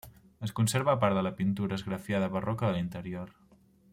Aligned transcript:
Es 0.45 0.53
conserva 0.59 0.95
part 1.03 1.19
de 1.19 1.23
la 1.27 1.33
pintura 1.41 1.77
esgrafiada 1.79 2.31
barroca 2.39 2.71
de 2.71 2.79
l'interior. 2.79 3.35